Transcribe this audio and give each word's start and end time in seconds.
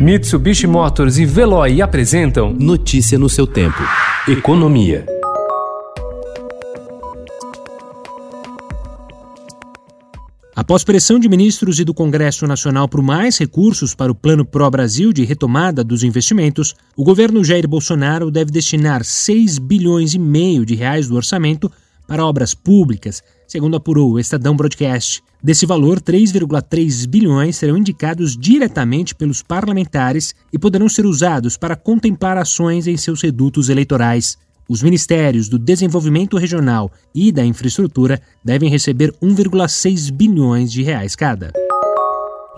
Mitsubishi 0.00 0.66
Motors 0.66 1.18
e 1.18 1.26
Veloy 1.26 1.82
apresentam 1.82 2.54
Notícia 2.54 3.18
no 3.18 3.28
seu 3.28 3.46
tempo. 3.46 3.82
Economia. 4.26 5.04
Após 10.56 10.82
pressão 10.84 11.18
de 11.18 11.28
ministros 11.28 11.78
e 11.80 11.84
do 11.84 11.92
Congresso 11.92 12.46
Nacional 12.46 12.88
por 12.88 13.02
mais 13.02 13.36
recursos 13.36 13.94
para 13.94 14.10
o 14.10 14.14
Plano 14.14 14.42
Pro 14.42 14.70
Brasil 14.70 15.12
de 15.12 15.22
retomada 15.22 15.84
dos 15.84 16.02
investimentos, 16.02 16.74
o 16.96 17.04
governo 17.04 17.44
Jair 17.44 17.68
Bolsonaro 17.68 18.30
deve 18.30 18.50
destinar 18.50 19.04
6 19.04 19.58
bilhões 19.58 20.14
e 20.14 20.18
meio 20.18 20.64
de 20.64 20.74
reais 20.74 21.08
do 21.08 21.14
orçamento 21.14 21.70
para 22.10 22.26
obras 22.26 22.54
públicas, 22.54 23.22
segundo 23.46 23.76
apurou 23.76 24.10
o 24.10 24.18
Estadão 24.18 24.56
Broadcast. 24.56 25.22
Desse 25.40 25.64
valor, 25.64 26.00
3,3 26.00 27.06
bilhões 27.06 27.54
serão 27.54 27.76
indicados 27.76 28.36
diretamente 28.36 29.14
pelos 29.14 29.44
parlamentares 29.44 30.34
e 30.52 30.58
poderão 30.58 30.88
ser 30.88 31.06
usados 31.06 31.56
para 31.56 31.76
contemplar 31.76 32.36
ações 32.36 32.88
em 32.88 32.96
seus 32.96 33.22
redutos 33.22 33.68
eleitorais. 33.68 34.36
Os 34.68 34.82
ministérios 34.82 35.48
do 35.48 35.56
Desenvolvimento 35.56 36.36
Regional 36.36 36.90
e 37.14 37.30
da 37.30 37.44
Infraestrutura 37.44 38.20
devem 38.44 38.68
receber 38.68 39.14
1,6 39.22 40.10
bilhões 40.10 40.72
de 40.72 40.82
reais 40.82 41.14
cada. 41.14 41.52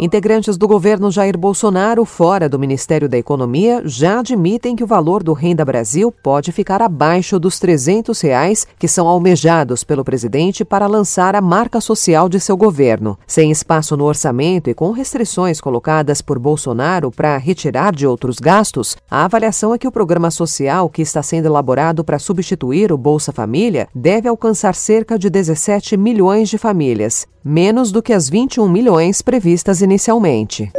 Integrantes 0.02 0.56
do 0.56 0.66
governo 0.66 1.12
Jair 1.12 1.38
Bolsonaro, 1.38 2.04
fora 2.04 2.48
do 2.48 2.58
Ministério 2.58 3.08
da 3.08 3.16
Economia, 3.16 3.82
já 3.84 4.18
admitem 4.18 4.74
que 4.74 4.82
o 4.82 4.86
valor 4.86 5.22
do 5.22 5.32
Renda 5.32 5.64
Brasil 5.64 6.10
pode 6.10 6.50
ficar 6.50 6.82
abaixo 6.82 7.38
dos 7.38 7.60
300 7.60 8.20
reais 8.20 8.66
que 8.80 8.88
são 8.88 9.06
almejados 9.06 9.84
pelo 9.84 10.02
presidente 10.04 10.64
para 10.64 10.88
lançar 10.88 11.36
a 11.36 11.40
marca 11.40 11.80
social 11.80 12.28
de 12.28 12.40
seu 12.40 12.56
governo. 12.56 13.16
Sem 13.28 13.52
espaço 13.52 13.96
no 13.96 14.02
orçamento 14.02 14.68
e 14.68 14.74
com 14.74 14.90
restrições 14.90 15.60
colocadas 15.60 16.20
por 16.20 16.36
Bolsonaro 16.36 17.12
para 17.12 17.36
retirar 17.36 17.94
de 17.94 18.04
outros 18.04 18.40
gastos, 18.40 18.96
a 19.08 19.24
avaliação 19.24 19.72
é 19.72 19.78
que 19.78 19.86
o 19.86 19.92
programa 19.92 20.32
social 20.32 20.88
que 20.88 21.02
está 21.02 21.22
sendo 21.22 21.46
elaborado 21.46 22.02
para 22.02 22.18
substituir 22.18 22.92
o 22.92 22.98
Bolsa 22.98 23.30
Família 23.30 23.86
deve 23.94 24.28
alcançar 24.28 24.74
cerca 24.74 25.16
de 25.16 25.30
17 25.30 25.96
milhões 25.96 26.48
de 26.48 26.58
famílias 26.58 27.24
menos 27.44 27.90
do 27.90 28.02
que 28.02 28.12
as 28.12 28.28
21 28.28 28.68
milhões 28.68 29.22
previstas 29.22 29.82
inicialmente. 29.82 30.70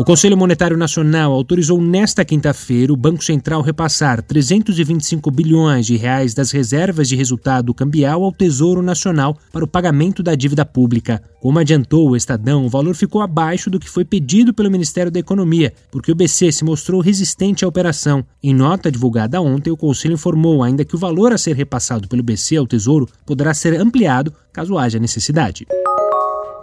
O 0.00 0.04
Conselho 0.04 0.34
Monetário 0.34 0.78
Nacional 0.78 1.30
autorizou 1.30 1.78
nesta 1.78 2.24
quinta-feira 2.24 2.90
o 2.90 2.96
Banco 2.96 3.22
Central 3.22 3.60
repassar 3.60 4.22
325 4.22 5.30
bilhões 5.30 5.84
de 5.84 5.94
reais 5.94 6.32
das 6.32 6.50
reservas 6.50 7.06
de 7.06 7.14
resultado 7.14 7.74
cambial 7.74 8.24
ao 8.24 8.32
Tesouro 8.32 8.80
Nacional 8.80 9.36
para 9.52 9.62
o 9.62 9.68
pagamento 9.68 10.22
da 10.22 10.34
dívida 10.34 10.64
pública. 10.64 11.22
Como 11.38 11.58
adiantou 11.58 12.08
o 12.08 12.16
Estadão, 12.16 12.64
o 12.64 12.68
valor 12.70 12.94
ficou 12.94 13.20
abaixo 13.20 13.68
do 13.68 13.78
que 13.78 13.90
foi 13.90 14.02
pedido 14.02 14.54
pelo 14.54 14.70
Ministério 14.70 15.12
da 15.12 15.20
Economia, 15.20 15.70
porque 15.90 16.10
o 16.10 16.14
BC 16.14 16.50
se 16.50 16.64
mostrou 16.64 17.02
resistente 17.02 17.66
à 17.66 17.68
operação. 17.68 18.24
Em 18.42 18.54
nota 18.54 18.90
divulgada 18.90 19.38
ontem, 19.38 19.70
o 19.70 19.76
Conselho 19.76 20.14
informou 20.14 20.62
ainda 20.62 20.82
que 20.82 20.94
o 20.94 20.98
valor 20.98 21.30
a 21.30 21.36
ser 21.36 21.54
repassado 21.54 22.08
pelo 22.08 22.22
BC 22.22 22.56
ao 22.56 22.66
Tesouro 22.66 23.06
poderá 23.26 23.52
ser 23.52 23.78
ampliado 23.78 24.32
caso 24.50 24.78
haja 24.78 24.98
necessidade. 24.98 25.66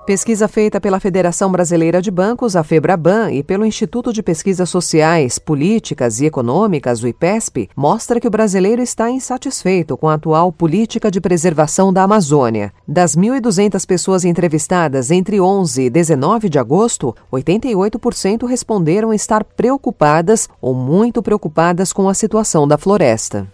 Pesquisa 0.08 0.48
feita 0.48 0.80
pela 0.80 1.02
Federação 1.02 1.52
Brasileira 1.52 2.02
de 2.02 2.10
Bancos, 2.10 2.56
a 2.56 2.64
FEBRABAN, 2.64 3.30
e 3.34 3.44
pelo 3.44 3.66
Instituto 3.66 4.14
de 4.14 4.24
Pesquisas 4.24 4.70
Sociais, 4.70 5.38
Políticas 5.38 6.22
e 6.22 6.26
Econômicas, 6.26 7.04
o 7.04 7.10
IPESP, 7.10 7.70
mostra 7.76 8.18
que 8.18 8.26
o 8.26 8.32
brasileiro 8.32 8.82
está 8.82 9.12
insatisfeito 9.12 9.98
com 9.98 10.08
a 10.08 10.14
atual 10.14 10.50
política 10.50 11.12
de 11.12 11.20
preservação 11.20 11.92
da 11.92 12.04
Amazônia. 12.04 12.72
Das 12.88 13.18
1.200 13.18 13.86
pessoas 13.86 14.24
entrevistadas 14.24 15.12
entre 15.12 15.42
11 15.42 15.82
e 15.82 15.90
19 15.90 16.48
de 16.48 16.58
agosto, 16.58 17.14
88% 17.30 18.48
responderam 18.48 19.14
estar 19.14 19.44
preocupadas 19.44 20.48
ou 20.62 20.74
muito 20.74 21.22
preocupadas 21.22 21.92
com 21.92 22.08
a 22.08 22.14
situação 22.14 22.66
da 22.66 22.78
floresta. 22.78 23.46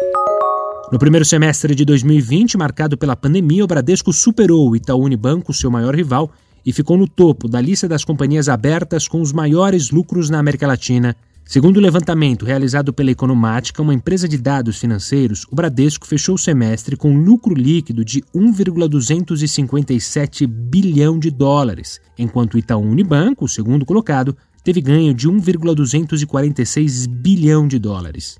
No 0.92 1.00
primeiro 1.00 1.26
semestre 1.26 1.74
de 1.74 1.84
2020, 1.84 2.56
marcado 2.56 2.96
pela 2.96 3.16
pandemia, 3.16 3.64
o 3.64 3.68
Bradesco 3.68 4.14
superou 4.14 4.70
o 4.70 4.76
Itaú 4.76 5.02
Unibanco, 5.02 5.52
seu 5.52 5.72
maior 5.72 5.96
rival, 5.96 6.30
e 6.66 6.74
ficou 6.74 6.98
no 6.98 7.08
topo 7.08 7.48
da 7.48 7.62
lista 7.62 7.88
das 7.88 8.06
companhias 8.06 8.50
abertas 8.50 9.08
com 9.08 9.22
os 9.22 9.34
maiores 9.34 9.92
lucros 9.92 10.30
na 10.30 10.40
América 10.40 10.68
Latina. 10.68 11.16
Segundo 11.46 11.78
o 11.78 11.82
levantamento 11.82 12.46
realizado 12.46 12.94
pela 12.94 13.12
Economática, 13.12 13.82
uma 13.82 13.94
empresa 13.94 14.30
de 14.30 14.38
dados 14.38 14.80
financeiros, 14.80 15.46
o 15.52 15.56
Bradesco 15.56 16.08
fechou 16.08 16.36
o 16.36 16.40
semestre 16.40 16.96
com 16.96 17.18
lucro 17.18 17.54
líquido 17.54 18.06
de 18.06 18.24
1,257 18.34 20.48
bilhão 20.48 21.20
de 21.20 21.30
dólares, 21.30 22.00
enquanto 22.18 22.54
o 22.54 22.58
Itaú 22.58 22.82
Unibanco, 22.82 23.44
o 23.44 23.50
segundo 23.50 23.86
colocado, 23.86 24.38
teve 24.64 24.80
ganho 24.80 25.14
de 25.14 25.28
1,246 25.28 27.08
bilhão 27.08 27.68
de 27.68 27.78
dólares. 27.78 28.40